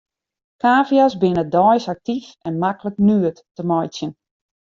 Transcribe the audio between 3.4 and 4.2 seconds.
te meitsjen.